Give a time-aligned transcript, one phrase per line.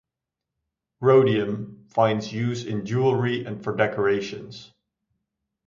[0.99, 4.73] Rhodium finds use in jewelry and for decorations.